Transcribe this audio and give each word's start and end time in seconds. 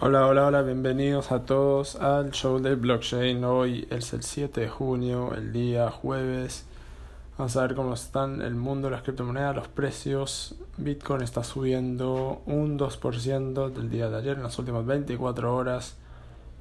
Hola, 0.00 0.28
hola, 0.28 0.46
hola, 0.46 0.62
bienvenidos 0.62 1.32
a 1.32 1.44
todos 1.44 1.96
al 1.96 2.30
show 2.30 2.60
de 2.60 2.76
blockchain. 2.76 3.42
Hoy 3.42 3.88
es 3.90 4.12
el 4.12 4.22
7 4.22 4.60
de 4.60 4.68
junio, 4.68 5.34
el 5.34 5.52
día 5.52 5.90
jueves. 5.90 6.66
Vamos 7.36 7.56
a 7.56 7.62
ver 7.62 7.74
cómo 7.74 7.94
están 7.94 8.40
el 8.40 8.54
mundo 8.54 8.86
de 8.86 8.92
las 8.92 9.02
criptomonedas, 9.02 9.56
los 9.56 9.66
precios. 9.66 10.54
Bitcoin 10.76 11.22
está 11.22 11.42
subiendo 11.42 12.42
un 12.46 12.78
2% 12.78 13.70
del 13.70 13.90
día 13.90 14.08
de 14.08 14.18
ayer 14.18 14.36
en 14.36 14.44
las 14.44 14.56
últimas 14.60 14.86
24 14.86 15.52
horas. 15.52 15.96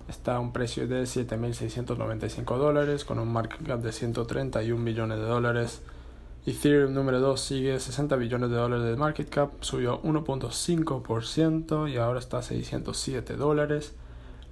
Está 0.10 0.38
a 0.38 0.40
un 0.40 0.52
precio 0.52 0.88
de 0.88 1.04
7.695 1.04 2.58
dólares 2.58 3.06
con 3.06 3.20
un 3.20 3.32
market 3.32 3.62
cap 3.68 3.82
de 3.82 3.92
131 3.92 4.82
millones 4.82 5.20
de 5.20 5.26
dólares. 5.26 5.84
Ethereum 6.48 6.94
número 6.94 7.20
2 7.20 7.42
sigue 7.42 7.78
60 7.78 8.16
billones 8.16 8.50
de 8.50 8.56
dólares 8.56 8.86
de 8.86 8.96
market 8.96 9.28
cap, 9.28 9.52
subió 9.60 10.02
1.5% 10.04 11.92
y 11.92 11.98
ahora 11.98 12.20
está 12.20 12.38
a 12.38 12.42
607 12.42 13.36
dólares. 13.36 13.94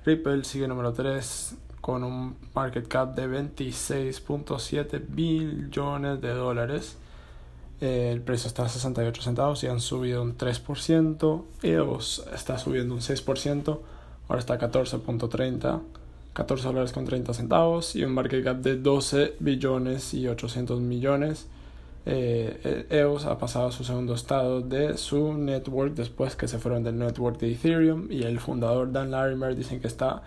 Ripple 0.04 0.44
sigue 0.44 0.68
número 0.68 0.92
3 0.92 1.56
con 1.80 2.04
un 2.04 2.36
market 2.54 2.86
cap 2.90 3.16
de 3.16 3.30
26.7 3.30 5.06
billones 5.08 6.20
de 6.20 6.34
dólares. 6.34 6.98
El 7.80 8.20
precio 8.20 8.50
está 8.50 8.66
a 8.66 8.70
68 8.70 9.22
centavos 9.22 9.64
y 9.64 9.68
han 9.68 9.80
subido 9.80 10.22
un 10.22 10.38
3%. 10.38 11.44
EOS 11.64 12.26
está 12.34 12.58
subiendo 12.58 12.94
un 12.94 13.00
6%, 13.00 13.80
ahora 14.28 14.40
está 14.40 14.56
a 14.56 14.60
14.30. 14.60 15.80
14 16.34 16.68
dólares 16.68 16.92
con 16.92 17.06
30 17.06 17.34
centavos 17.34 17.96
y 17.96 18.04
un 18.04 18.14
market 18.14 18.44
cap 18.44 18.58
de 18.58 18.76
12 18.76 19.38
billones 19.40 20.14
y 20.14 20.28
800 20.28 20.82
millones 20.82 21.48
eh, 22.08 22.86
EOS 22.90 23.26
ha 23.26 23.38
pasado 23.38 23.68
a 23.68 23.72
su 23.72 23.84
segundo 23.84 24.14
estado 24.14 24.62
de 24.62 24.98
su 24.98 25.34
network 25.34 25.96
después 25.96 26.36
que 26.36 26.48
se 26.48 26.60
fueron 26.60 26.84
del 26.84 26.98
network 26.98 27.40
de 27.40 27.52
Ethereum 27.52 28.12
y 28.12 28.24
el 28.24 28.40
fundador 28.40 28.92
Dan 28.92 29.12
Larimer 29.12 29.56
dicen 29.56 29.80
que 29.80 29.88
está 29.88 30.22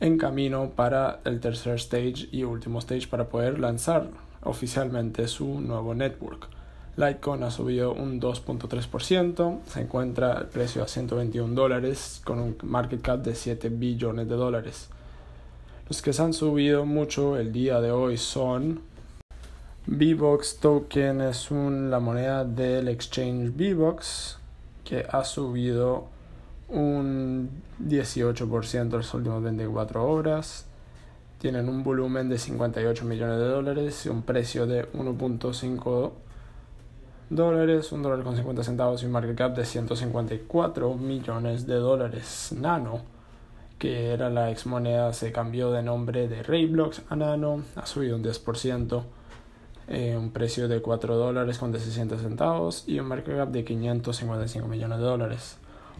en 0.00 0.16
camino 0.16 0.70
para 0.70 1.20
el 1.24 1.40
tercer 1.40 1.74
stage 1.74 2.28
y 2.32 2.44
último 2.44 2.78
stage 2.78 3.06
para 3.06 3.28
poder 3.28 3.58
lanzar 3.58 4.08
oficialmente 4.42 5.28
su 5.28 5.60
nuevo 5.60 5.94
network. 5.94 6.48
Litecoin 6.96 7.42
ha 7.42 7.50
subido 7.50 7.92
un 7.92 8.20
2.3%, 8.20 9.60
se 9.66 9.80
encuentra 9.80 10.38
el 10.38 10.46
precio 10.46 10.82
a 10.82 10.88
121 10.88 11.54
dólares 11.54 12.20
con 12.24 12.40
un 12.40 12.56
market 12.62 13.00
cap 13.00 13.22
de 13.22 13.34
7 13.34 13.68
billones 13.68 14.28
de 14.28 14.34
dólares. 14.34 14.88
Los 15.88 16.02
que 16.02 16.12
se 16.12 16.22
han 16.22 16.32
subido 16.32 16.84
mucho 16.86 17.36
el 17.36 17.52
día 17.52 17.80
de 17.80 17.90
hoy 17.90 18.16
son 18.16 18.80
VBOX 19.86 20.58
Token 20.60 21.22
es 21.22 21.50
un, 21.50 21.90
la 21.90 22.00
moneda 22.00 22.44
del 22.44 22.88
exchange 22.88 23.50
VBOX 23.50 24.38
que 24.84 25.06
ha 25.10 25.24
subido 25.24 26.08
un 26.68 27.48
18% 27.82 28.80
en 28.80 28.92
las 28.92 29.14
últimas 29.14 29.42
24 29.42 30.06
horas. 30.06 30.66
Tienen 31.38 31.68
un 31.70 31.82
volumen 31.82 32.28
de 32.28 32.36
58 32.36 33.06
millones 33.06 33.38
de 33.38 33.46
dólares 33.46 34.04
y 34.04 34.10
un 34.10 34.22
precio 34.22 34.66
de 34.66 34.92
1.5 34.92 36.10
dólares, 37.30 37.90
un 37.92 38.02
dólar 38.02 38.22
con 38.22 38.36
50 38.36 38.62
centavos 38.62 39.02
y 39.02 39.06
un 39.06 39.12
market 39.12 39.36
cap 39.36 39.56
de 39.56 39.64
154 39.64 40.94
millones 40.94 41.66
de 41.66 41.76
dólares. 41.76 42.54
Nano, 42.54 43.00
que 43.78 44.12
era 44.12 44.28
la 44.28 44.50
ex 44.50 44.66
moneda, 44.66 45.14
se 45.14 45.32
cambió 45.32 45.72
de 45.72 45.82
nombre 45.82 46.28
de 46.28 46.42
Rayblox 46.42 47.02
a 47.08 47.16
Nano, 47.16 47.62
ha 47.76 47.86
subido 47.86 48.16
un 48.16 48.22
10%. 48.22 49.04
Eh, 49.92 50.16
un 50.16 50.30
precio 50.30 50.68
de 50.68 50.80
4 50.80 51.16
dólares 51.16 51.58
con 51.58 51.72
60 51.72 52.16
centavos 52.18 52.84
y 52.86 53.00
un 53.00 53.08
market 53.08 53.36
cap 53.36 53.48
de 53.48 53.64
555 53.64 54.68
millones 54.68 54.98
de 54.98 55.04
dólares. 55.04 55.56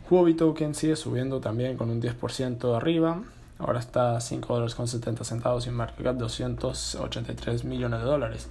Huobi 0.09 0.35
Token 0.35 0.77
sigue 0.77 0.95
subiendo 0.95 1.41
también 1.41 1.77
con 1.77 1.91
un 1.91 2.01
10% 2.01 2.77
arriba, 2.77 3.21
ahora 3.59 3.81
está 3.81 4.17
a 4.17 4.21
5 4.21 4.55
dólares 4.55 4.77
con 4.77 4.87
70 4.87 5.25
centavos 5.25 5.67
y 5.67 5.71
un 5.71 5.75
market 5.75 6.05
cap 6.05 6.15
de 6.15 6.21
283 6.21 7.65
millones 7.65 7.99
de 7.99 8.07
dólares. 8.07 8.49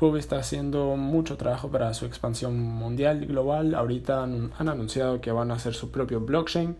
Huobi 0.00 0.18
está 0.18 0.38
haciendo 0.38 0.96
mucho 0.96 1.36
trabajo 1.36 1.68
para 1.68 1.92
su 1.92 2.06
expansión 2.06 2.58
mundial 2.58 3.24
y 3.24 3.26
global, 3.26 3.74
ahorita 3.74 4.22
han 4.22 4.52
anunciado 4.58 5.20
que 5.20 5.32
van 5.32 5.50
a 5.50 5.56
hacer 5.56 5.74
su 5.74 5.90
propio 5.90 6.20
blockchain 6.20 6.76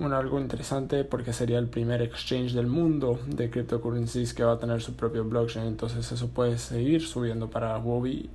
un 0.00 0.14
algo 0.14 0.40
interesante 0.40 1.04
porque 1.04 1.32
sería 1.32 1.58
el 1.58 1.68
primer 1.68 2.00
exchange 2.02 2.52
del 2.52 2.66
mundo 2.66 3.20
de 3.26 3.50
cryptocurrencies 3.50 4.34
que 4.34 4.42
va 4.42 4.52
a 4.52 4.58
tener 4.58 4.80
su 4.80 4.94
propio 4.94 5.24
blockchain. 5.24 5.66
Entonces 5.66 6.10
eso 6.10 6.28
puede 6.28 6.58
seguir 6.58 7.06
subiendo 7.06 7.50
para 7.50 7.76
Wobi 7.76 8.30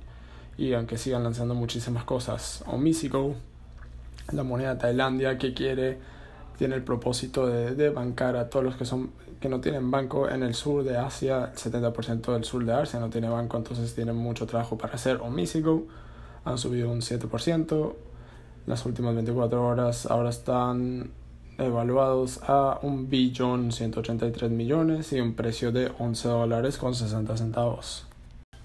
y 0.56 0.72
aunque 0.72 0.96
sigan 0.96 1.24
lanzando 1.24 1.54
muchísimas 1.54 2.04
cosas. 2.04 2.62
O 2.66 2.78
Misigo, 2.78 3.34
la 4.32 4.44
moneda 4.44 4.74
de 4.74 4.80
Tailandia 4.80 5.38
que 5.38 5.52
quiere, 5.54 5.98
tiene 6.56 6.76
el 6.76 6.82
propósito 6.82 7.46
de, 7.46 7.90
bancar 7.90 8.36
a 8.36 8.48
todos 8.48 8.64
los 8.64 8.76
que 8.76 8.84
son 8.84 9.10
que 9.40 9.50
no 9.50 9.60
tienen 9.60 9.90
banco 9.90 10.30
en 10.30 10.42
el 10.42 10.54
sur 10.54 10.82
de 10.82 10.96
Asia, 10.96 11.52
el 11.52 11.58
70% 11.58 12.32
del 12.32 12.44
sur 12.44 12.64
de 12.64 12.72
Asia 12.72 12.98
no 12.98 13.10
tiene 13.10 13.28
banco, 13.28 13.58
entonces 13.58 13.94
tienen 13.94 14.16
mucho 14.16 14.46
trabajo 14.46 14.78
para 14.78 14.94
hacer. 14.94 15.18
O 15.20 15.28
Misigo 15.28 15.86
han 16.44 16.56
subido 16.56 16.90
un 16.90 17.00
7%. 17.00 17.94
Las 18.66 18.86
últimas 18.86 19.14
24 19.14 19.62
horas 19.62 20.06
ahora 20.06 20.30
están 20.30 21.10
evaluados 21.58 22.40
a 22.46 22.78
un 22.82 23.08
billón 23.08 23.72
183 23.72 24.50
millones 24.50 25.12
y 25.12 25.20
un 25.20 25.34
precio 25.34 25.72
de 25.72 25.92
11 25.98 26.28
dólares 26.28 26.78
con 26.78 26.94
60 26.94 27.36
centavos. 27.36 28.06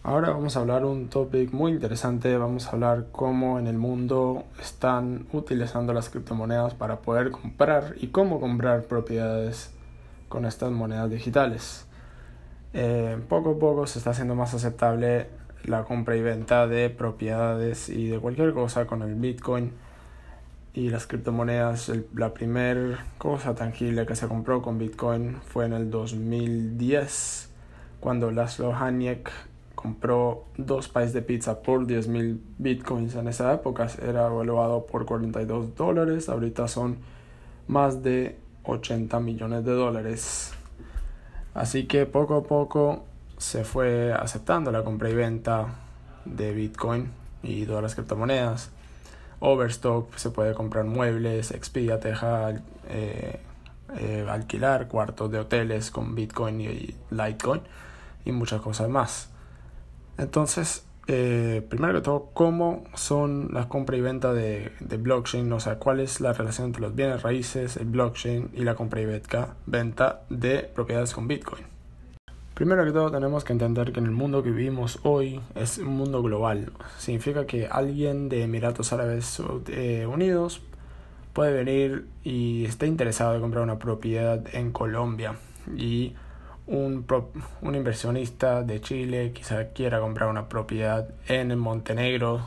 Ahora 0.03 0.31
vamos 0.31 0.57
a 0.57 0.62
hablar 0.62 0.84
un 0.84 1.09
topic 1.09 1.53
muy 1.53 1.74
interesante, 1.74 2.35
vamos 2.35 2.68
a 2.68 2.72
hablar 2.72 3.07
cómo 3.12 3.59
en 3.59 3.68
el 3.68 3.78
mundo 3.78 4.46
están 4.59 5.28
utilizando 5.31 5.94
las 5.94 6.09
criptomonedas 6.09 6.74
para 6.74 7.01
poder 7.01 7.30
comprar 7.30 7.94
y 7.97 8.07
cómo 8.07 8.40
comprar 8.40 8.85
propiedades 8.85 9.72
con 10.28 10.46
estas 10.46 10.72
monedas 10.72 11.09
digitales. 11.09 11.85
Eh, 12.74 13.19
poco 13.30 13.51
a 13.51 13.59
poco 13.59 13.85
se 13.85 14.00
está 14.00 14.09
haciendo 14.09 14.34
más 14.34 14.53
aceptable 14.56 15.28
la 15.66 15.84
compra 15.84 16.16
y 16.16 16.22
venta 16.22 16.66
de 16.68 16.90
propiedades 16.90 17.90
y 17.90 18.07
de 18.07 18.18
cualquier 18.18 18.53
cosa 18.53 18.88
con 18.88 19.03
el 19.03 19.13
Bitcoin 19.13 19.72
y 20.73 20.89
las 20.89 21.07
criptomonedas. 21.07 21.91
la 22.15 22.33
primera 22.33 23.05
cosa 23.17 23.55
tangible 23.55 24.05
que 24.05 24.15
se 24.15 24.27
compró 24.27 24.61
con 24.61 24.77
Bitcoin 24.77 25.37
fue 25.41 25.65
en 25.65 25.73
el 25.73 25.91
2010, 25.91 27.49
cuando 27.99 28.31
Laszlo 28.31 28.73
Haniek 28.73 29.31
compró 29.75 30.45
dos 30.57 30.87
países 30.87 31.13
de 31.13 31.21
pizza 31.21 31.61
por 31.61 31.87
10.000 31.87 32.39
bitcoins. 32.59 33.15
En 33.15 33.27
esa 33.27 33.51
época 33.53 33.87
era 34.01 34.27
evaluado 34.27 34.85
por 34.85 35.05
42 35.05 35.75
dólares, 35.75 36.29
ahorita 36.29 36.67
son 36.67 36.99
más 37.67 38.03
de 38.03 38.38
80 38.63 39.19
millones 39.19 39.65
de 39.65 39.71
dólares. 39.71 40.53
Así 41.53 41.85
que 41.88 42.05
poco 42.05 42.35
a 42.35 42.43
poco 42.43 43.05
se 43.38 43.63
fue 43.63 44.13
aceptando 44.13 44.71
la 44.71 44.83
compra 44.83 45.09
y 45.09 45.15
venta 45.15 45.79
de 46.25 46.53
Bitcoin 46.53 47.09
y 47.41 47.65
todas 47.65 47.81
las 47.81 47.95
criptomonedas. 47.95 48.71
Overstock, 49.41 50.16
se 50.18 50.29
puede 50.29 50.53
comprar 50.53 50.85
muebles, 50.85 51.52
Expedia 51.52 52.00
te 52.00 52.13
eh, 52.90 53.40
eh, 53.97 54.25
alquilar 54.29 54.88
cuartos 54.88 55.31
de 55.31 55.40
hoteles 55.40 55.90
con 55.91 56.16
Bitcoin 56.16 56.62
y 56.62 56.96
Litecoin 57.09 57.62
y 58.24 58.31
muchas 58.31 58.62
cosas 58.62 58.88
más. 58.88 59.30
Entonces, 60.19 60.85
eh, 61.07 61.66
primero 61.68 61.96
que 61.96 62.01
todo, 62.01 62.30
¿cómo 62.34 62.84
son 62.94 63.50
las 63.51 63.66
compra 63.66 63.97
y 63.97 64.01
venta 64.01 64.31
de, 64.31 64.72
de, 64.80 64.97
blockchain? 64.97 65.51
O 65.51 65.59
sea, 65.59 65.80
¿cuál 65.80 66.00
es 66.00 66.22
la 66.22 66.34
relación 66.34 66.68
entre 66.68 66.84
los 66.84 66.94
bienes 66.94 67.24
raíces, 67.24 67.78
el 67.78 67.88
blockchain 67.88 68.51
y 68.53 68.63
la 68.63 68.75
compra 68.75 69.01
y 69.01 69.22
venta 69.66 70.22
de 70.30 70.59
propiedades 70.59 71.13
con 71.13 71.28
Bitcoin? 71.28 71.70
Primero 72.53 72.83
que 72.86 72.92
todo 72.92 73.09
tenemos 73.09 73.44
que 73.44 73.53
entender 73.53 73.92
que 73.92 74.00
en 74.00 74.06
el 74.06 74.12
mundo 74.12 74.44
que 74.44 74.51
vivimos 74.51 75.00
hoy 75.03 75.42
es 75.56 75.77
un 75.77 75.95
mundo 75.95 76.21
global. 76.21 76.71
Significa 76.98 77.45
que 77.45 77.68
alguien 77.68 78.30
de 78.30 78.44
Emiratos 78.44 78.92
Árabes 78.94 79.42
eh, 79.68 80.06
Unidos 80.06 80.62
puede 81.33 81.53
venir 81.53 82.07
y 82.24 82.65
esté 82.65 82.88
interesado 82.88 83.36
en 83.36 83.42
comprar 83.42 83.63
una 83.63 83.80
propiedad 83.80 84.44
en 84.53 84.71
Colombia 84.71 85.36
y 85.77 86.13
un, 86.68 87.06
un 87.62 87.75
inversionista 87.75 88.63
de 88.63 88.81
Chile 88.81 89.31
quizá 89.33 89.69
quiera 89.69 90.00
comprar 90.00 90.30
una 90.30 90.50
propiedad 90.50 91.07
en 91.27 91.57
Montenegro 91.57 92.42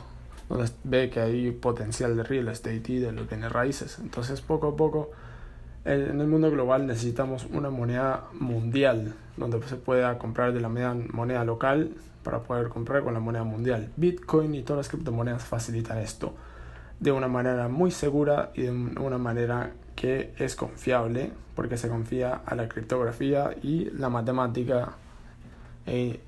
donde 0.49 0.71
ve 0.83 1.09
que 1.09 1.19
hay 1.19 1.51
potencial 1.51 2.15
de 2.15 2.23
real 2.23 2.47
estate 2.49 2.83
y 2.87 2.99
de 2.99 3.11
los 3.11 3.27
bienes 3.27 3.51
raíces. 3.51 3.97
Entonces 3.99 4.41
poco 4.41 4.69
a 4.69 4.75
poco 4.75 5.11
en 5.85 6.19
el 6.19 6.27
mundo 6.27 6.49
global 6.49 6.87
necesitamos 6.87 7.45
una 7.51 7.69
moneda 7.69 8.25
mundial 8.33 9.13
donde 9.37 9.61
se 9.63 9.75
pueda 9.75 10.17
comprar 10.17 10.51
de 10.51 10.59
la 10.59 10.69
moneda 10.69 11.45
local 11.45 11.91
para 12.23 12.41
poder 12.41 12.69
comprar 12.69 13.03
con 13.03 13.13
la 13.13 13.19
moneda 13.19 13.43
mundial. 13.43 13.89
Bitcoin 13.95 14.55
y 14.55 14.63
todas 14.63 14.77
las 14.77 14.89
criptomonedas 14.89 15.45
facilitan 15.45 15.99
esto 15.99 16.33
de 16.99 17.11
una 17.11 17.27
manera 17.27 17.67
muy 17.67 17.91
segura 17.91 18.51
y 18.55 18.63
de 18.63 18.71
una 18.71 19.17
manera 19.17 19.73
que 19.95 20.33
es 20.39 20.55
confiable 20.55 21.31
porque 21.55 21.77
se 21.77 21.87
confía 21.87 22.41
a 22.45 22.55
la 22.55 22.67
criptografía 22.67 23.55
y 23.61 23.91
la 23.91 24.09
matemática 24.09 24.93
e 25.85 26.19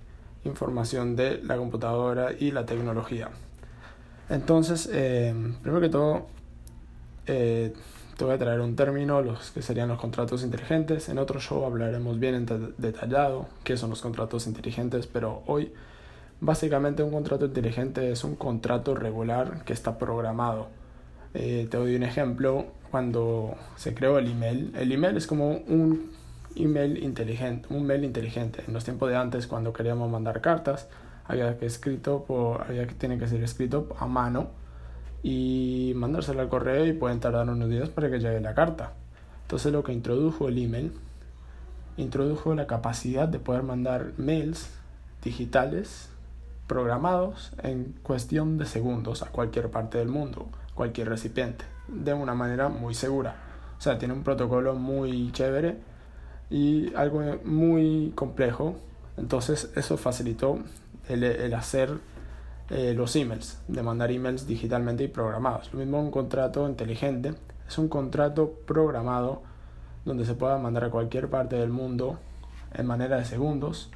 información 0.45 1.15
de 1.15 1.42
la 1.44 1.57
computadora 1.57 2.31
y 2.38 2.51
la 2.51 2.65
tecnología. 2.65 3.30
Entonces, 4.30 4.89
eh, 4.92 5.33
primero 5.62 5.81
que 5.81 5.89
todo, 5.89 6.27
eh, 7.25 7.74
te 8.17 8.25
voy 8.25 8.33
a 8.33 8.37
traer 8.39 8.61
un 8.61 8.75
término, 8.75 9.21
los 9.21 9.51
que 9.51 9.61
serían 9.61 9.89
los 9.89 9.99
contratos 9.99 10.43
inteligentes. 10.43 11.07
En 11.07 11.19
otro 11.19 11.39
show 11.39 11.63
hablaremos 11.65 12.19
bien 12.19 12.45
detallado 12.77 13.47
qué 13.63 13.77
son 13.77 13.91
los 13.91 14.01
contratos 14.01 14.47
inteligentes, 14.47 15.05
pero 15.05 15.43
hoy 15.45 15.71
básicamente 16.41 17.03
un 17.03 17.11
contrato 17.11 17.45
inteligente 17.45 18.11
es 18.11 18.23
un 18.23 18.35
contrato 18.35 18.95
regular 18.95 19.63
que 19.65 19.73
está 19.73 19.99
programado. 19.99 20.67
Eh, 21.35 21.67
te 21.69 21.77
doy 21.77 21.95
un 21.95 22.03
ejemplo, 22.03 22.65
cuando 22.89 23.55
se 23.75 23.93
creó 23.93 24.17
el 24.17 24.31
email, 24.31 24.73
el 24.75 24.91
email 24.91 25.15
es 25.15 25.27
como 25.27 25.49
un 25.49 26.11
email 26.55 27.03
inteligente, 27.03 27.67
un 27.69 27.85
mail 27.85 28.03
inteligente. 28.03 28.63
En 28.67 28.73
los 28.73 28.83
tiempos 28.83 29.09
de 29.09 29.15
antes, 29.15 29.45
cuando 29.45 29.73
queríamos 29.73 30.09
mandar 30.09 30.41
cartas, 30.41 30.87
había 31.25 31.55
que 31.59 31.67
escrito 31.67 32.25
había 32.67 32.87
que 32.87 32.95
tiene 32.95 33.19
que 33.19 33.27
ser 33.27 33.43
escrito 33.43 33.95
a 33.99 34.07
mano 34.07 34.47
y 35.29 35.91
mandárselo 35.94 36.39
al 36.39 36.47
correo 36.47 36.85
y 36.85 36.94
pueden 36.94 37.19
tardar 37.19 37.50
unos 37.50 37.68
días 37.68 37.89
para 37.89 38.09
que 38.09 38.18
llegue 38.18 38.39
la 38.39 38.56
carta. 38.56 38.94
Entonces 39.41 39.74
lo 39.74 39.83
que 39.83 39.91
introdujo 39.91 40.47
el 40.47 40.57
email, 40.57 40.94
introdujo 41.97 42.56
la 42.56 42.65
capacidad 42.65 43.27
de 43.27 43.38
poder 43.38 43.63
mandar 43.63 44.13
mails 44.15 44.69
digitales 45.21 46.07
programados 46.65 47.51
en 47.62 47.94
cuestión 48.03 48.57
de 48.57 48.65
segundos 48.68 49.21
a 49.21 49.25
cualquier 49.25 49.69
parte 49.69 49.97
del 49.97 50.07
mundo, 50.07 50.47
cualquier 50.75 51.09
recipiente, 51.09 51.65
de 51.89 52.13
una 52.13 52.33
manera 52.33 52.69
muy 52.69 52.94
segura. 52.94 53.35
O 53.77 53.81
sea, 53.81 53.97
tiene 53.97 54.13
un 54.13 54.24
protocolo 54.24 54.75
muy 54.75 55.33
chévere 55.33 55.75
y 56.50 56.95
algo 56.95 57.21
muy 57.44 58.13
complejo. 58.15 58.77
Entonces 59.18 59.74
eso 59.75 59.97
facilitó 59.97 60.59
el, 61.09 61.25
el 61.25 61.53
hacer 61.53 62.00
eh, 62.69 62.93
los 62.93 63.15
emails, 63.15 63.59
de 63.67 63.81
mandar 63.81 64.11
emails 64.11 64.45
digitalmente 64.45 65.03
y 65.03 65.07
programados. 65.07 65.71
Lo 65.73 65.79
mismo 65.79 66.01
un 66.01 66.11
contrato 66.11 66.67
inteligente, 66.67 67.33
es 67.67 67.77
un 67.77 67.87
contrato 67.87 68.51
programado 68.65 69.41
donde 70.05 70.25
se 70.25 70.33
pueda 70.33 70.57
mandar 70.57 70.85
a 70.85 70.89
cualquier 70.89 71.29
parte 71.29 71.55
del 71.55 71.69
mundo 71.69 72.19
en 72.73 72.85
manera 72.85 73.17
de 73.17 73.25
segundos, 73.25 73.89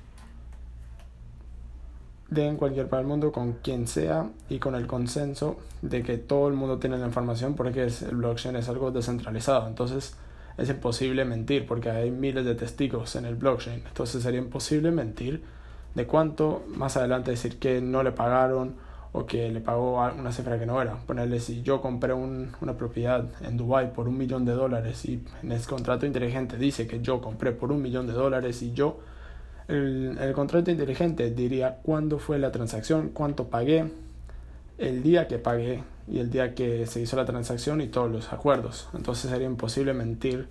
de 2.30 2.48
en 2.48 2.56
cualquier 2.56 2.88
parte 2.88 3.04
del 3.04 3.08
mundo 3.08 3.32
con 3.32 3.54
quien 3.54 3.88
sea 3.88 4.30
y 4.50 4.60
con 4.60 4.76
el 4.76 4.88
consenso 4.88 5.58
de 5.82 6.02
que 6.02 6.18
todo 6.18 6.48
el 6.48 6.54
mundo 6.54 6.80
tiene 6.80 6.98
la 6.98 7.06
información 7.06 7.56
porque 7.56 7.84
el 7.84 8.16
blockchain 8.16 8.56
es 8.56 8.70
algo 8.70 8.92
descentralizado. 8.92 9.68
Entonces 9.68 10.16
es 10.58 10.70
imposible 10.70 11.26
mentir 11.26 11.66
porque 11.68 11.90
hay 11.90 12.10
miles 12.10 12.46
de 12.46 12.56
testigos 12.56 13.16
en 13.18 13.26
el 13.26 13.36
blockchain. 13.36 13.84
Entonces 13.86 14.24
sería 14.24 14.40
imposible 14.40 14.92
mentir 14.92 15.44
de 15.96 16.08
cuánto 16.08 16.64
más 16.76 16.98
adelante 16.98 17.32
decir 17.32 17.60
que 17.60 17.82
no 17.82 18.04
le 18.04 18.12
pagaron 18.12 18.76
o 19.14 19.26
que 19.26 19.52
le 19.52 19.60
pagó 19.60 20.02
una 20.18 20.32
cifra 20.32 20.58
que 20.58 20.66
no 20.66 20.82
era. 20.82 20.96
Ponerle 20.96 21.40
si 21.40 21.62
yo 21.64 21.82
compré 21.82 22.14
una 22.14 22.78
propiedad 22.78 23.26
en 23.42 23.58
Dubai 23.58 23.94
por 23.94 24.08
un 24.08 24.18
millón 24.18 24.46
de 24.46 24.54
dólares 24.54 25.04
y 25.06 25.24
en 25.44 25.52
el 25.52 25.62
contrato 25.66 26.06
inteligente 26.06 26.58
dice 26.58 26.88
que 26.88 27.02
yo 27.02 27.20
compré 27.20 27.52
por 27.52 27.72
un 27.72 27.82
millón 27.82 28.08
de 28.08 28.14
dólares 28.14 28.62
y 28.62 28.72
yo, 28.72 29.00
el, 29.68 30.18
el 30.20 30.34
contrato 30.34 30.72
inteligente 30.72 31.30
diría 31.32 31.80
cuándo 31.84 32.20
fue 32.20 32.40
la 32.40 32.52
transacción, 32.52 33.10
cuánto 33.10 33.48
pagué, 33.48 33.92
el 34.78 35.04
día 35.04 35.28
que 35.28 35.38
pagué 35.38 35.84
y 36.08 36.20
el 36.20 36.30
día 36.30 36.56
que 36.56 36.88
se 36.88 37.02
hizo 37.02 37.16
la 37.16 37.26
transacción 37.26 37.82
y 37.82 37.88
todos 37.88 38.10
los 38.10 38.32
acuerdos. 38.32 38.90
Entonces 38.94 39.30
sería 39.30 39.48
imposible 39.48 39.94
mentir 39.94 40.48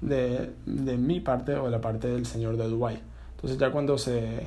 de, 0.00 0.50
de 0.66 0.96
mi 0.96 1.20
parte 1.20 1.54
o 1.54 1.66
de 1.66 1.70
la 1.70 1.80
parte 1.80 2.08
del 2.08 2.24
señor 2.24 2.56
de 2.56 2.68
Dubai. 2.68 3.00
Entonces 3.36 3.58
ya 3.58 3.70
cuando 3.70 3.98
se 3.98 4.46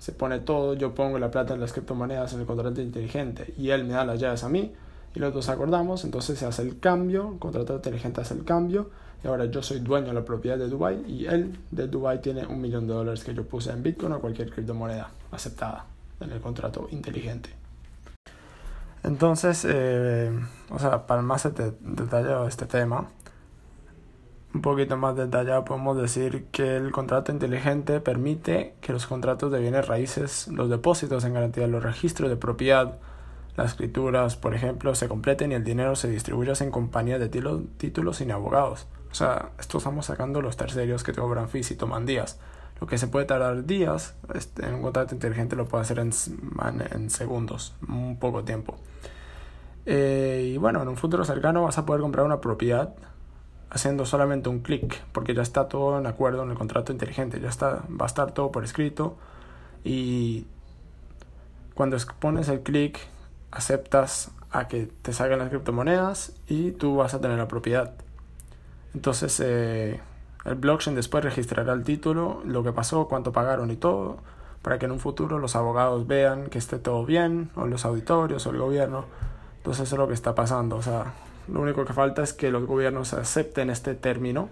se 0.00 0.12
pone 0.12 0.40
todo, 0.40 0.72
yo 0.74 0.94
pongo 0.94 1.18
la 1.18 1.30
plata 1.30 1.52
en 1.54 1.60
las 1.60 1.72
criptomonedas 1.72 2.32
en 2.32 2.40
el 2.40 2.46
contrato 2.46 2.80
inteligente 2.80 3.52
y 3.58 3.68
él 3.68 3.84
me 3.84 3.92
da 3.92 4.04
las 4.04 4.18
llaves 4.18 4.42
a 4.42 4.48
mí 4.48 4.72
y 5.14 5.18
los 5.20 5.34
dos 5.34 5.50
acordamos, 5.50 6.04
entonces 6.04 6.38
se 6.38 6.46
hace 6.46 6.62
el 6.62 6.80
cambio, 6.80 7.32
el 7.34 7.38
contrato 7.38 7.76
inteligente 7.76 8.22
hace 8.22 8.32
el 8.32 8.44
cambio 8.44 8.90
y 9.22 9.28
ahora 9.28 9.44
yo 9.44 9.62
soy 9.62 9.80
dueño 9.80 10.08
de 10.08 10.14
la 10.14 10.24
propiedad 10.24 10.56
de 10.56 10.68
Dubai 10.68 11.04
y 11.06 11.26
él 11.26 11.58
de 11.70 11.86
Dubai 11.86 12.22
tiene 12.22 12.46
un 12.46 12.62
millón 12.62 12.86
de 12.86 12.94
dólares 12.94 13.22
que 13.22 13.34
yo 13.34 13.44
puse 13.44 13.70
en 13.70 13.82
Bitcoin 13.82 14.12
o 14.14 14.20
cualquier 14.20 14.50
criptomoneda 14.50 15.10
aceptada 15.30 15.84
en 16.18 16.32
el 16.32 16.40
contrato 16.40 16.88
inteligente. 16.90 17.50
Entonces, 19.02 19.66
eh, 19.68 20.30
o 20.70 20.78
sea, 20.78 21.06
para 21.06 21.20
más 21.20 21.44
detallado 21.44 22.48
este 22.48 22.64
tema, 22.64 23.08
un 24.52 24.62
poquito 24.62 24.96
más 24.96 25.16
detallado 25.16 25.64
podemos 25.64 25.96
decir 25.96 26.46
que 26.50 26.76
el 26.76 26.90
contrato 26.90 27.30
inteligente 27.30 28.00
permite 28.00 28.74
que 28.80 28.92
los 28.92 29.06
contratos 29.06 29.52
de 29.52 29.60
bienes 29.60 29.86
raíces, 29.86 30.48
los 30.48 30.68
depósitos 30.68 31.24
en 31.24 31.34
garantía, 31.34 31.66
los 31.68 31.82
registros 31.82 32.28
de 32.30 32.36
propiedad, 32.36 32.98
las 33.56 33.72
escrituras, 33.72 34.36
por 34.36 34.54
ejemplo, 34.54 34.94
se 34.94 35.08
completen 35.08 35.52
y 35.52 35.54
el 35.54 35.64
dinero 35.64 35.94
se 35.94 36.08
distribuya 36.08 36.54
en 36.60 36.70
compañías 36.70 37.20
de 37.20 37.28
títulos 37.28 38.16
sin 38.16 38.32
abogados. 38.32 38.86
O 39.10 39.14
sea, 39.14 39.50
esto 39.58 39.78
estamos 39.78 40.06
sacando 40.06 40.40
los 40.40 40.56
terceros 40.56 41.04
que 41.04 41.12
te 41.12 41.20
cobran 41.20 41.48
fees 41.48 41.70
y 41.70 41.76
toman 41.76 42.06
días. 42.06 42.38
Lo 42.80 42.86
que 42.86 42.96
se 42.96 43.08
puede 43.08 43.26
tardar 43.26 43.66
días, 43.66 44.14
este, 44.34 44.66
en 44.66 44.74
un 44.74 44.82
contrato 44.82 45.14
inteligente 45.14 45.54
lo 45.54 45.66
puede 45.66 45.82
hacer 45.82 45.98
en, 45.98 46.12
en 46.92 47.10
segundos, 47.10 47.74
un 47.86 48.18
poco 48.18 48.44
tiempo. 48.44 48.78
Eh, 49.86 50.52
y 50.54 50.56
bueno, 50.56 50.82
en 50.82 50.88
un 50.88 50.96
futuro 50.96 51.24
cercano 51.24 51.64
vas 51.64 51.78
a 51.78 51.86
poder 51.86 52.02
comprar 52.02 52.24
una 52.24 52.40
propiedad 52.40 52.94
haciendo 53.70 54.04
solamente 54.04 54.48
un 54.48 54.60
clic, 54.60 55.00
porque 55.12 55.34
ya 55.34 55.42
está 55.42 55.68
todo 55.68 55.98
en 55.98 56.06
acuerdo 56.06 56.42
en 56.42 56.50
el 56.50 56.56
contrato 56.56 56.92
inteligente, 56.92 57.40
ya 57.40 57.48
está, 57.48 57.84
va 57.88 58.04
a 58.04 58.06
estar 58.06 58.32
todo 58.32 58.50
por 58.50 58.64
escrito 58.64 59.16
y 59.84 60.46
cuando 61.74 61.96
pones 62.18 62.48
el 62.48 62.60
clic 62.60 62.98
aceptas 63.52 64.32
a 64.50 64.68
que 64.68 64.90
te 65.02 65.12
salgan 65.12 65.38
las 65.38 65.48
criptomonedas 65.48 66.32
y 66.48 66.72
tú 66.72 66.96
vas 66.96 67.14
a 67.14 67.20
tener 67.20 67.38
la 67.38 67.48
propiedad. 67.48 67.94
Entonces 68.92 69.40
eh, 69.40 70.00
el 70.44 70.54
blockchain 70.56 70.96
después 70.96 71.22
registrará 71.22 71.72
el 71.72 71.84
título, 71.84 72.42
lo 72.44 72.64
que 72.64 72.72
pasó, 72.72 73.06
cuánto 73.06 73.32
pagaron 73.32 73.70
y 73.70 73.76
todo, 73.76 74.18
para 74.62 74.78
que 74.78 74.86
en 74.86 74.92
un 74.92 74.98
futuro 75.00 75.38
los 75.38 75.54
abogados 75.56 76.06
vean 76.06 76.48
que 76.48 76.58
esté 76.58 76.78
todo 76.78 77.04
bien, 77.06 77.50
o 77.54 77.66
los 77.66 77.84
auditorios, 77.84 78.46
o 78.46 78.50
el 78.50 78.58
gobierno. 78.58 79.04
Entonces 79.58 79.86
eso 79.86 79.96
es 79.96 79.98
lo 79.98 80.08
que 80.08 80.14
está 80.14 80.34
pasando. 80.34 80.76
O 80.76 80.82
sea, 80.82 81.12
lo 81.52 81.60
único 81.60 81.84
que 81.84 81.92
falta 81.92 82.22
es 82.22 82.32
que 82.32 82.50
los 82.50 82.66
gobiernos 82.66 83.12
acepten 83.12 83.70
este 83.70 83.94
término. 83.94 84.48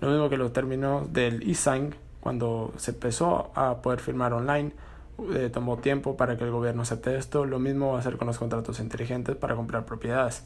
Lo 0.00 0.08
mismo 0.10 0.28
que 0.28 0.36
los 0.36 0.52
términos 0.52 1.12
del 1.12 1.48
e-sign, 1.48 1.94
cuando 2.20 2.72
se 2.76 2.90
empezó 2.90 3.52
a 3.54 3.82
poder 3.82 4.00
firmar 4.00 4.32
online, 4.32 4.72
eh, 5.34 5.50
tomó 5.52 5.78
tiempo 5.78 6.16
para 6.16 6.36
que 6.36 6.44
el 6.44 6.50
gobierno 6.50 6.82
acepte 6.82 7.16
esto. 7.16 7.44
Lo 7.44 7.58
mismo 7.58 7.92
va 7.92 8.00
a 8.00 8.02
ser 8.02 8.16
con 8.16 8.26
los 8.26 8.38
contratos 8.38 8.80
inteligentes 8.80 9.36
para 9.36 9.54
comprar 9.54 9.84
propiedades. 9.84 10.44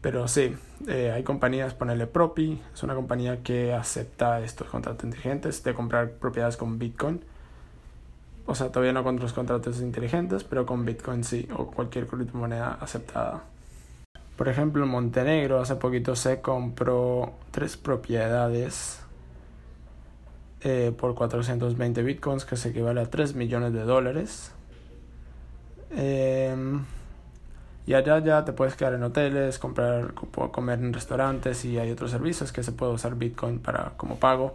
Pero 0.00 0.28
sí, 0.28 0.56
eh, 0.88 1.12
hay 1.14 1.22
compañías, 1.22 1.74
ponerle 1.74 2.06
Propi, 2.06 2.60
es 2.72 2.82
una 2.82 2.94
compañía 2.94 3.42
que 3.42 3.74
acepta 3.74 4.40
estos 4.40 4.68
contratos 4.68 5.04
inteligentes 5.04 5.62
de 5.62 5.74
comprar 5.74 6.12
propiedades 6.12 6.56
con 6.56 6.78
Bitcoin. 6.78 7.22
O 8.46 8.54
sea, 8.54 8.72
todavía 8.72 8.92
no 8.92 9.04
con 9.04 9.20
los 9.20 9.32
contratos 9.34 9.80
inteligentes, 9.80 10.42
pero 10.42 10.64
con 10.64 10.84
Bitcoin 10.84 11.22
sí, 11.22 11.46
o 11.54 11.66
cualquier 11.66 12.06
criptomoneda 12.06 12.78
aceptada. 12.80 13.44
Por 14.40 14.48
ejemplo, 14.48 14.84
en 14.84 14.88
Montenegro 14.88 15.60
hace 15.60 15.76
poquito 15.76 16.16
se 16.16 16.40
compró 16.40 17.34
tres 17.50 17.76
propiedades 17.76 19.02
eh, 20.62 20.94
por 20.96 21.14
420 21.14 22.02
bitcoins, 22.02 22.46
que 22.46 22.56
se 22.56 22.70
equivale 22.70 23.02
a 23.02 23.10
3 23.10 23.34
millones 23.34 23.74
de 23.74 23.82
dólares. 23.82 24.52
Em, 25.90 26.86
y 27.86 27.92
allá 27.92 28.18
ya 28.20 28.42
te 28.42 28.54
puedes 28.54 28.76
quedar 28.76 28.94
en 28.94 29.02
hoteles, 29.02 29.58
comprar, 29.58 30.14
comer 30.14 30.78
en 30.78 30.94
restaurantes 30.94 31.66
y 31.66 31.78
hay 31.78 31.90
otros 31.90 32.10
servicios 32.10 32.50
que 32.50 32.62
se 32.62 32.72
puede 32.72 32.92
usar 32.92 33.16
Bitcoin 33.16 33.58
para 33.58 33.92
como 33.98 34.16
pago. 34.16 34.54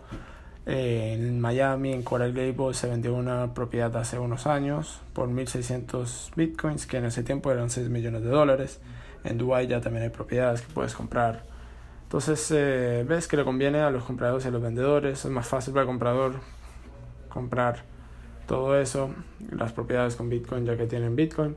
Eh, 0.66 1.14
en 1.14 1.40
Miami, 1.40 1.94
en 1.94 2.02
Coral 2.02 2.34
Gables, 2.34 2.78
se 2.78 2.90
vendió 2.90 3.14
una 3.14 3.54
propiedad 3.54 3.96
hace 3.98 4.18
unos 4.18 4.48
años 4.48 5.00
por 5.14 5.30
1.600 5.30 6.32
bitcoins, 6.36 6.88
que 6.88 6.98
en 6.98 7.06
ese 7.06 7.22
tiempo 7.22 7.52
eran 7.52 7.70
6 7.70 7.90
millones 7.90 8.24
de 8.24 8.30
dólares. 8.30 8.80
En 9.26 9.38
Dubai 9.38 9.68
ya 9.68 9.82
también 9.82 10.04
hay 10.04 10.10
propiedades 10.10 10.62
que 10.62 10.74
puedes 10.74 10.94
comprar. 10.94 11.44
Entonces 12.04 12.50
eh, 12.52 13.04
ves 13.08 13.28
que 13.28 13.38
le 13.38 13.44
conviene 13.44 13.80
a 13.80 13.90
los 13.90 14.04
compradores 14.04 14.46
y 14.46 14.48
a 14.48 14.52
los 14.52 14.62
vendedores. 14.62 15.26
Es 15.26 15.32
más 15.32 15.48
fácil 15.48 15.74
para 15.74 15.82
el 15.82 15.88
comprador 15.88 16.36
comprar 17.30 17.84
todo 18.48 18.80
eso, 18.80 19.10
las 19.52 19.74
propiedades 19.74 20.16
con 20.16 20.30
Bitcoin 20.30 20.66
ya 20.66 20.78
que 20.78 20.86
tienen 20.86 21.16
Bitcoin. 21.16 21.56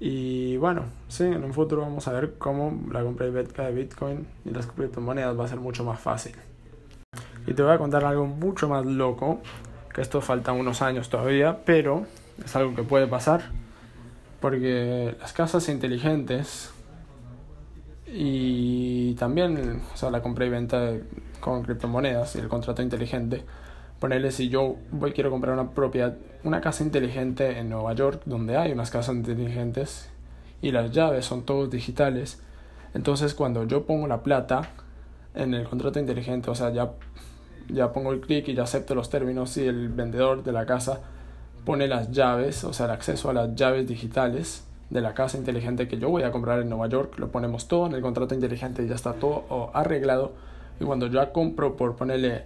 Y 0.00 0.56
bueno, 0.56 0.84
sí, 1.08 1.24
en 1.24 1.44
un 1.44 1.52
futuro 1.52 1.82
vamos 1.82 2.08
a 2.08 2.12
ver 2.12 2.34
cómo 2.38 2.88
la 2.90 3.02
compra 3.02 3.26
y 3.26 3.30
venta 3.30 3.64
de 3.64 3.72
Bitcoin 3.72 4.26
y 4.44 4.50
las 4.50 4.66
criptomonedas 4.66 5.38
va 5.38 5.44
a 5.44 5.48
ser 5.48 5.60
mucho 5.60 5.84
más 5.84 6.00
fácil. 6.00 6.34
Y 7.46 7.54
te 7.54 7.62
voy 7.62 7.72
a 7.72 7.78
contar 7.78 8.04
algo 8.04 8.26
mucho 8.26 8.68
más 8.68 8.84
loco, 8.84 9.40
que 9.94 10.00
esto 10.00 10.20
falta 10.20 10.52
unos 10.52 10.82
años 10.82 11.08
todavía, 11.08 11.64
pero 11.64 12.06
es 12.44 12.56
algo 12.56 12.74
que 12.74 12.82
puede 12.82 13.06
pasar, 13.06 13.42
porque 14.40 15.16
las 15.20 15.32
casas 15.32 15.68
inteligentes 15.68 16.72
y 18.12 19.14
también 19.14 19.80
o 19.92 19.96
sea, 19.96 20.10
la 20.10 20.20
compra 20.20 20.44
y 20.44 20.50
venta 20.50 20.92
con 21.40 21.62
criptomonedas 21.62 22.36
y 22.36 22.40
el 22.40 22.48
contrato 22.48 22.82
inteligente. 22.82 23.42
Ponerle 23.98 24.32
si 24.32 24.48
yo 24.48 24.76
voy 24.90 25.12
quiero 25.12 25.30
comprar 25.30 25.54
una 25.54 25.70
propiedad, 25.70 26.16
una 26.44 26.60
casa 26.60 26.84
inteligente 26.84 27.58
en 27.58 27.70
Nueva 27.70 27.94
York, 27.94 28.22
donde 28.26 28.56
hay 28.56 28.72
unas 28.72 28.90
casas 28.90 29.14
inteligentes 29.14 30.10
y 30.60 30.72
las 30.72 30.90
llaves 30.90 31.24
son 31.24 31.44
todos 31.44 31.70
digitales. 31.70 32.42
Entonces 32.94 33.34
cuando 33.34 33.64
yo 33.64 33.86
pongo 33.86 34.06
la 34.06 34.22
plata 34.22 34.70
en 35.34 35.54
el 35.54 35.66
contrato 35.66 35.98
inteligente, 35.98 36.50
o 36.50 36.54
sea, 36.54 36.70
ya, 36.70 36.92
ya 37.68 37.92
pongo 37.92 38.12
el 38.12 38.20
clic 38.20 38.48
y 38.48 38.54
ya 38.54 38.64
acepto 38.64 38.94
los 38.94 39.08
términos 39.08 39.56
y 39.56 39.66
el 39.66 39.88
vendedor 39.88 40.42
de 40.42 40.52
la 40.52 40.66
casa 40.66 41.00
pone 41.64 41.88
las 41.88 42.10
llaves, 42.10 42.64
o 42.64 42.72
sea, 42.72 42.86
el 42.86 42.92
acceso 42.92 43.30
a 43.30 43.32
las 43.32 43.54
llaves 43.54 43.86
digitales 43.86 44.64
de 44.92 45.00
la 45.00 45.14
casa 45.14 45.38
inteligente 45.38 45.88
que 45.88 45.96
yo 45.96 46.10
voy 46.10 46.22
a 46.22 46.30
comprar 46.30 46.60
en 46.60 46.68
Nueva 46.68 46.86
York, 46.86 47.18
lo 47.18 47.32
ponemos 47.32 47.66
todo 47.66 47.86
en 47.86 47.94
el 47.94 48.02
contrato 48.02 48.34
inteligente 48.34 48.86
ya 48.86 48.94
está 48.94 49.14
todo 49.14 49.70
arreglado. 49.72 50.32
Y 50.78 50.84
cuando 50.84 51.06
yo 51.06 51.32
compro 51.32 51.76
por 51.76 51.96
ponerle 51.96 52.44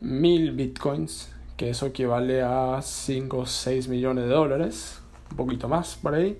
mil 0.00 0.52
bitcoins, 0.52 1.32
que 1.56 1.70
eso 1.70 1.86
equivale 1.86 2.42
a 2.42 2.80
5 2.80 3.38
o 3.38 3.46
6 3.46 3.88
millones 3.88 4.24
de 4.24 4.30
dólares, 4.30 5.02
un 5.32 5.36
poquito 5.36 5.68
más 5.68 5.96
por 5.96 6.14
ahí, 6.14 6.38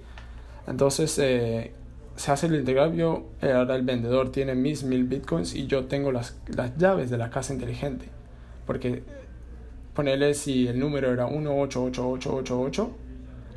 entonces 0.68 1.18
eh, 1.18 1.72
se 2.14 2.30
hace 2.30 2.46
el 2.46 2.54
intercambio, 2.54 3.24
eh, 3.42 3.50
ahora 3.50 3.74
el 3.74 3.82
vendedor 3.82 4.30
tiene 4.30 4.54
mis 4.54 4.84
mil 4.84 5.02
bitcoins 5.02 5.56
y 5.56 5.66
yo 5.66 5.86
tengo 5.86 6.12
las, 6.12 6.36
las 6.46 6.76
llaves 6.76 7.10
de 7.10 7.18
la 7.18 7.30
casa 7.30 7.52
inteligente. 7.52 8.06
Porque 8.66 9.02
ponerle 9.94 10.34
si 10.34 10.68
el 10.68 10.78
número 10.78 11.12
era 11.12 11.26
188888, 11.26 12.90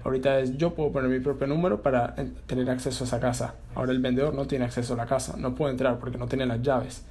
ahorita 0.08 0.40
es 0.40 0.58
yo 0.58 0.74
puedo 0.74 0.92
poner 0.92 1.10
mi 1.10 1.20
propio 1.20 1.48
número 1.48 1.82
para 1.82 2.16
tener 2.46 2.70
acceso 2.70 3.04
a 3.04 3.08
esa 3.08 3.20
casa. 3.20 3.56
Ahora 3.76 3.92
el 3.92 4.00
vendedor 4.00 4.34
no 4.34 4.48
tiene 4.48 4.66
acceso 4.66 4.94
a 4.94 4.98
la 4.98 5.06
casa, 5.06 5.36
no 5.38 5.54
puede 5.54 5.72
entrar 5.72 6.00
porque 6.00 6.18
no 6.18 6.28
tiene 6.28 6.46
las 6.46 6.62
llaves. 6.62 7.04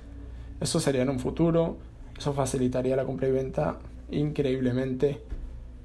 Eso 0.61 0.81
sería 0.81 1.03
en 1.03 1.11
un 1.11 1.21
futuro, 1.21 1.77
eso 2.19 2.33
facilitaría 2.33 2.97
la 2.97 3.05
compra 3.05 3.29
y 3.29 3.33
venta 3.33 3.77
increíblemente. 4.11 5.21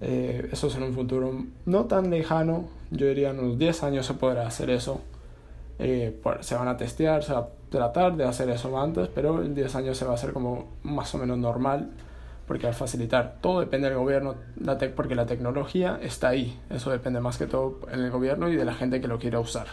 Eh, 0.01 0.49
eso 0.51 0.67
es 0.67 0.75
en 0.75 0.83
un 0.83 0.93
futuro 0.93 1.45
no 1.65 1.85
tan 1.85 2.09
lejano, 2.09 2.69
yo 2.89 3.07
diría 3.07 3.29
en 3.29 3.39
unos 3.39 3.59
10 3.59 3.83
años 3.83 4.05
se 4.07 4.15
podrá 4.15 4.47
hacer 4.47 4.71
eso 4.71 5.01
eh, 5.83 6.21
se 6.41 6.55
van 6.55 6.67
a 6.67 6.77
testear, 6.77 7.23
se 7.23 7.33
va 7.33 7.39
a 7.39 7.47
tratar 7.69 8.15
de 8.15 8.23
hacer 8.23 8.49
eso 8.51 8.79
antes, 8.79 9.09
pero 9.13 9.41
en 9.41 9.55
10 9.55 9.75
años 9.75 9.97
se 9.97 10.05
va 10.05 10.11
a 10.11 10.13
hacer 10.13 10.31
como 10.31 10.67
más 10.83 11.13
o 11.15 11.17
menos 11.17 11.39
normal, 11.39 11.89
porque 12.51 12.67
va 12.67 12.71
a 12.71 12.73
facilitar. 12.73 13.37
Todo 13.39 13.61
depende 13.61 13.87
del 13.87 13.97
gobierno, 13.97 14.35
la 14.59 14.77
porque 14.93 15.15
la 15.15 15.25
tecnología 15.25 15.97
está 16.01 16.27
ahí. 16.27 16.59
Eso 16.69 16.91
depende 16.91 17.21
más 17.21 17.37
que 17.37 17.47
todo 17.47 17.79
en 17.89 18.01
el 18.01 18.11
gobierno 18.11 18.49
y 18.49 18.57
de 18.57 18.65
la 18.65 18.73
gente 18.73 18.99
que 18.99 19.07
lo 19.07 19.19
quiera 19.19 19.39
usar. 19.39 19.67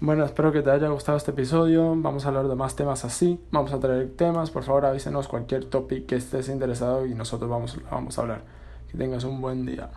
Bueno, 0.00 0.24
espero 0.24 0.50
que 0.50 0.62
te 0.62 0.72
haya 0.72 0.88
gustado 0.88 1.16
este 1.16 1.30
episodio. 1.30 1.94
Vamos 1.94 2.24
a 2.24 2.30
hablar 2.30 2.48
de 2.48 2.56
más 2.56 2.74
temas 2.74 3.04
así. 3.04 3.38
Vamos 3.52 3.72
a 3.72 3.78
traer 3.78 4.16
temas. 4.16 4.50
Por 4.50 4.64
favor, 4.64 4.86
avísenos 4.86 5.28
cualquier 5.28 5.66
topic 5.66 6.06
que 6.06 6.16
estés 6.16 6.48
interesado 6.48 7.06
y 7.06 7.14
nosotros 7.14 7.48
vamos, 7.48 7.78
vamos 7.92 8.18
a 8.18 8.22
hablar. 8.22 8.40
Que 8.90 8.98
tengas 8.98 9.22
un 9.22 9.40
buen 9.40 9.64
día. 9.66 9.90